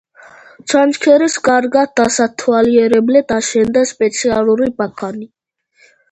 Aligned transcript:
ჩანჩქერის 0.71 1.33
კარგად 1.47 1.91
დასათვალიერებლად 1.99 3.33
აშენდა 3.35 3.83
სპეციალური 3.91 4.71
ბაქანი. 4.81 5.29